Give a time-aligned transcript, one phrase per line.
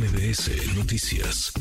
[0.00, 1.52] MBS Noticias.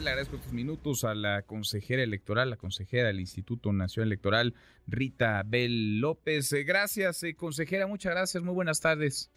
[0.00, 4.54] Le agradezco estos minutos a la consejera electoral, la consejera del Instituto Nacional Electoral,
[4.86, 6.50] Rita Bel López.
[6.54, 9.30] Eh, gracias, eh, consejera, muchas gracias, muy buenas tardes.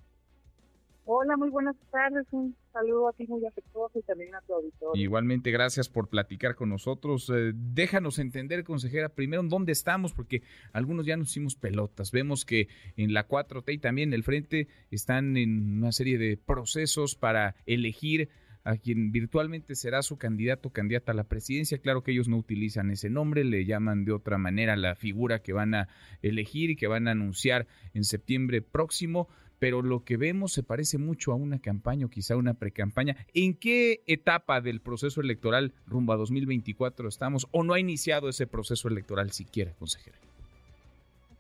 [1.08, 2.26] Hola, muy buenas tardes.
[2.32, 5.00] Un saludo a ti muy afectuoso y también a tu auditorio.
[5.00, 7.30] Igualmente, gracias por platicar con nosotros.
[7.30, 10.42] Eh, déjanos entender, consejera, primero en dónde estamos, porque
[10.74, 12.12] algunos ya nos hicimos pelotas.
[12.12, 16.38] Vemos que en la 4T y también en el frente están en una serie de
[16.38, 18.30] procesos para elegir
[18.66, 21.78] a quien virtualmente será su candidato o candidata a la presidencia.
[21.78, 25.54] Claro que ellos no utilizan ese nombre, le llaman de otra manera la figura que
[25.54, 25.88] van a
[26.24, 30.98] elegir y que van a anunciar en septiembre próximo pero lo que vemos se parece
[30.98, 33.16] mucho a una campaña o quizá una precampaña.
[33.34, 38.48] ¿En qué etapa del proceso electoral rumbo a 2024 estamos o no ha iniciado ese
[38.48, 40.18] proceso electoral siquiera, consejera?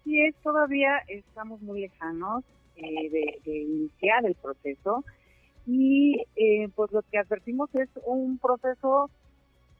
[0.01, 2.43] Así es, todavía estamos muy lejanos
[2.75, 5.03] eh, de, iniciar el proceso
[5.65, 9.09] y eh, pues lo que advertimos es un proceso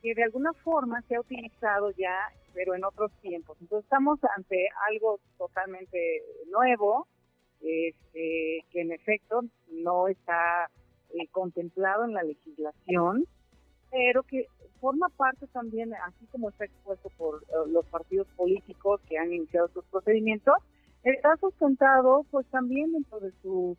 [0.02, 2.16] que de alguna forma se ha utilizado ya,
[2.54, 3.58] pero en otros tiempos.
[3.62, 7.08] Entonces estamos ante algo totalmente nuevo,
[7.62, 10.70] este, que en efecto no está
[11.14, 13.26] eh, contemplado en la legislación,
[13.92, 14.48] pero que
[14.80, 19.68] forma parte también, así como está expuesto por eh, los partidos políticos que han iniciado
[19.70, 20.56] sus procedimientos,
[21.04, 23.78] está sustentado pues también dentro de su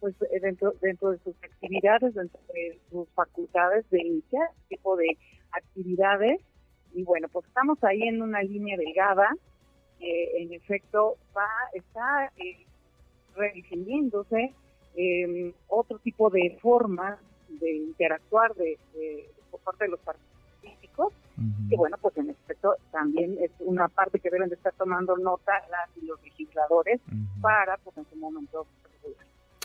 [0.00, 5.16] pues dentro dentro de sus actividades, dentro de sus facultades de iniciar este tipo de
[5.52, 6.40] actividades.
[6.94, 9.30] Y bueno, pues estamos ahí en una línea delgada
[10.02, 12.66] que en efecto va está eh,
[13.36, 14.52] redefiniéndose
[14.96, 18.78] eh, otro tipo de formas de interactuar de,
[19.50, 20.28] por parte de los partidos
[20.60, 21.14] políticos,
[21.68, 25.52] que bueno, pues en efecto también es una parte que deben de estar tomando nota
[25.70, 27.00] las y los legisladores
[27.40, 28.66] para, pues en su momento,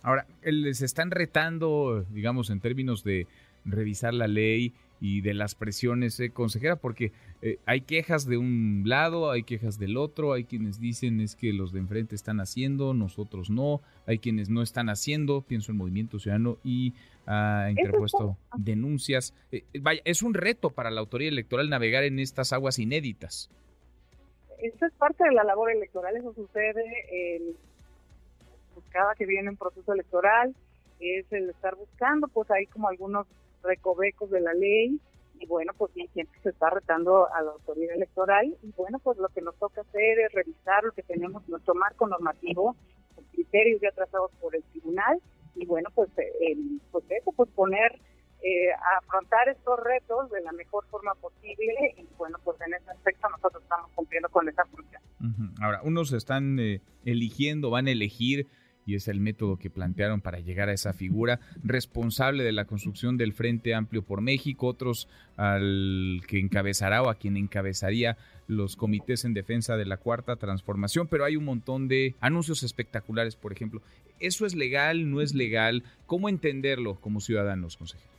[0.04, 3.28] Ahora, les están retando, digamos, en términos de
[3.66, 8.84] revisar la ley y de las presiones, eh, consejera, porque eh, hay quejas de un
[8.86, 12.94] lado, hay quejas del otro, hay quienes dicen es que los de enfrente están haciendo,
[12.94, 16.94] nosotros no, hay quienes no están haciendo, pienso en Movimiento Ciudadano y
[17.28, 19.34] ha interpuesto denuncias.
[19.52, 23.50] Eh, vaya, es un reto para la autoridad electoral navegar en estas aguas inéditas.
[24.60, 26.84] Esto es parte de la labor electoral, eso sucede
[28.74, 30.56] pues, cada que viene un proceso electoral,
[31.00, 33.28] es el estar buscando, pues hay como algunos
[33.64, 35.00] recovecos de la ley
[35.40, 39.30] y bueno, pues siempre se está retando a la autoridad electoral y bueno, pues lo
[39.30, 42.76] que nos toca hacer es revisar lo que tenemos, nuestro marco normativo,
[43.16, 45.22] los criterios ya trazados por el tribunal
[45.56, 48.00] y bueno, pues, el, pues eso, pues poner,
[48.44, 48.70] eh,
[49.00, 53.64] afrontar estos retos de la mejor forma posible y bueno, pues en ese aspecto nosotros
[53.64, 55.02] estamos cumpliendo con esa función.
[55.60, 58.48] Ahora, unos están eh, eligiendo, van a elegir
[58.88, 63.18] y es el método que plantearon para llegar a esa figura responsable de la construcción
[63.18, 68.18] del Frente Amplio por México, otros al que encabezará o a quien encabezaría
[68.48, 73.36] los comités en defensa de la cuarta transformación, pero hay un montón de anuncios espectaculares,
[73.36, 73.82] por ejemplo.
[74.22, 75.12] ¿Eso es legal?
[75.12, 75.84] ¿No es legal?
[76.06, 78.10] ¿Cómo entenderlo como ciudadanos, consejero?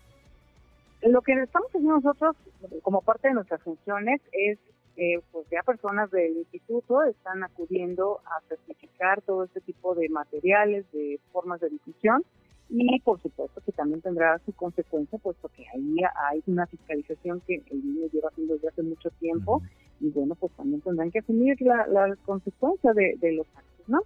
[1.02, 2.36] Lo que estamos haciendo nosotros
[2.82, 4.58] como parte de nuestras funciones es
[5.00, 10.90] eh, pues ya personas del instituto están acudiendo a certificar todo este tipo de materiales,
[10.90, 12.24] de formas de difusión
[12.68, 15.96] y por supuesto que también tendrá su consecuencia puesto que ahí
[16.30, 19.62] hay una fiscalización que el niño lleva haciendo desde hace mucho tiempo
[20.00, 24.00] y bueno pues también tendrán que asumir la, la consecuencia de, los actos, ¿no?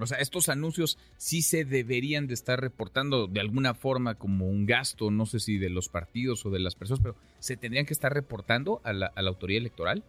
[0.00, 4.66] O sea, estos anuncios sí se deberían de estar reportando de alguna forma como un
[4.66, 7.94] gasto, no sé si de los partidos o de las personas, pero ¿se tendrían que
[7.94, 10.04] estar reportando a la, a la autoridad electoral?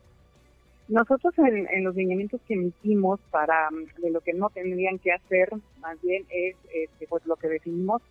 [0.90, 5.52] Nosotros en, los lineamientos que emitimos para mm, de lo que no tendrían que hacer,
[5.80, 8.02] más bien es, este, pues lo que definimos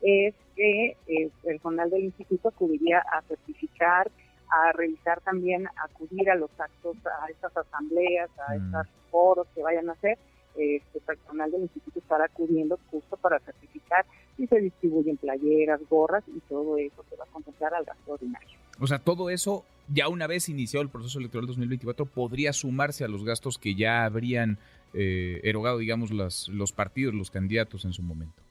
[0.00, 4.10] es que el personal del instituto acudiría a certificar,
[4.50, 8.66] a revisar también, acudir a los actos, a estas asambleas, a mm.
[8.66, 10.18] estos foros que vayan a hacer.
[10.56, 14.06] Este personal del instituto estará acudiendo justo para certificar
[14.38, 18.58] y se distribuyen playeras, gorras y todo eso se va a contemplar al gasto ordinario.
[18.80, 23.08] O sea, todo eso ya una vez iniciado el proceso electoral 2024 podría sumarse a
[23.08, 24.58] los gastos que ya habrían
[24.92, 28.42] eh, erogado, digamos, las, los partidos, los candidatos en su momento.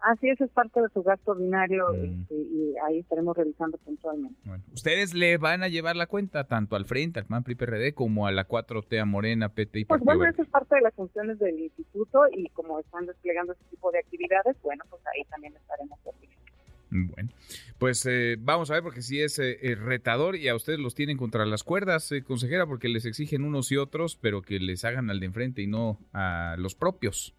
[0.00, 2.22] Así es, es parte de su gasto ordinario mm.
[2.22, 4.38] este, y ahí estaremos revisando puntualmente.
[4.44, 7.92] Bueno, ustedes le van a llevar la cuenta tanto al Frente, al PAN, PRI, PRD,
[7.92, 10.94] como a la 4T, a Morena, PT y Pues bueno, eso es parte de las
[10.94, 15.56] funciones del instituto y como están desplegando este tipo de actividades, bueno, pues ahí también
[15.56, 16.45] estaremos certificando.
[16.90, 17.30] Bueno,
[17.78, 21.16] pues eh, vamos a ver porque si es eh, retador y a ustedes los tienen
[21.16, 25.10] contra las cuerdas, eh, consejera, porque les exigen unos y otros, pero que les hagan
[25.10, 27.34] al de enfrente y no a los propios.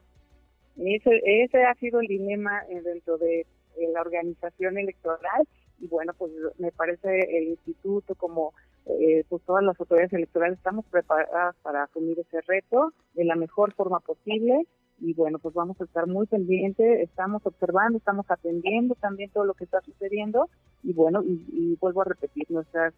[0.77, 3.45] Ese, ese ha sido el dilema dentro de
[3.77, 5.47] eh, la organización electoral
[5.79, 8.53] y bueno, pues me parece el instituto como
[8.88, 13.73] eh, pues todas las autoridades electorales estamos preparadas para asumir ese reto de la mejor
[13.73, 14.65] forma posible
[14.99, 19.53] y bueno, pues vamos a estar muy pendientes, estamos observando, estamos atendiendo también todo lo
[19.53, 20.49] que está sucediendo
[20.83, 22.94] y bueno, y, vuelvo a repetir, nuestra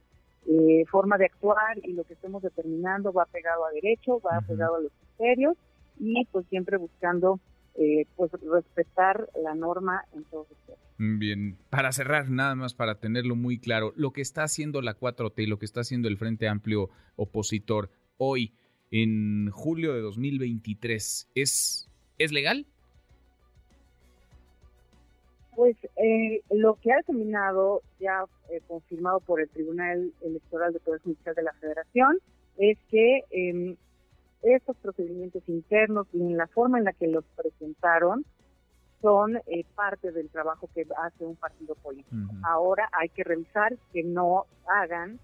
[0.46, 4.76] eh, forma de actuar y lo que estemos determinando va pegado a derecho, va pegado
[4.76, 5.58] a los criterios
[6.00, 7.40] y pues siempre buscando
[7.76, 13.38] eh, pues respetar la norma en todos los Bien, para cerrar, nada más para tenerlo
[13.38, 16.50] muy claro, lo que está haciendo la 4T y lo que está haciendo el Frente
[16.50, 18.54] Amplio opositor hoy,
[18.92, 21.89] en julio de 2023, ¿es,
[22.20, 22.66] ¿es legal?
[25.56, 31.02] Pues eh, lo que ha determinado, ya eh, confirmado por el Tribunal Electoral de Poder
[31.02, 32.20] Judicial de la Federación,
[32.58, 33.76] es que eh,
[34.44, 38.26] estos procedimientos internos y en la forma en la que los presentaron
[39.02, 42.18] son eh, parte del trabajo que hace un partido político.
[42.44, 45.20] Ahora hay que revisar que no hagan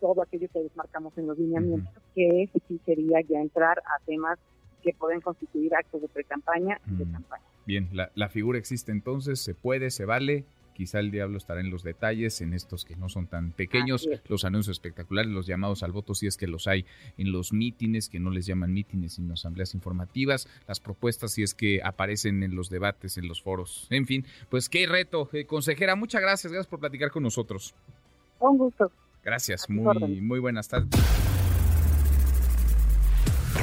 [0.00, 4.38] todo aquello que desmarcamos en los lineamientos, que sí sería ya entrar a temas
[4.84, 7.42] que pueden constituir actos de pre-campaña y de campaña.
[7.66, 10.44] Bien, la, la figura existe entonces, se puede, se vale,
[10.74, 14.44] Quizá el diablo estará en los detalles, en estos que no son tan pequeños, los
[14.44, 16.84] anuncios espectaculares, los llamados al voto, si es que los hay
[17.16, 21.54] en los mítines, que no les llaman mítines, sino asambleas informativas, las propuestas, si es
[21.54, 23.86] que aparecen en los debates, en los foros.
[23.90, 25.30] En fin, pues qué reto.
[25.32, 27.72] Eh, consejera, muchas gracias, gracias por platicar con nosotros.
[28.40, 28.90] Un gusto.
[29.22, 30.90] Gracias, muy, muy buenas tardes.